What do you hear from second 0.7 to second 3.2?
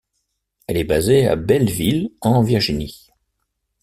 est basée à Belleville, en Virginie.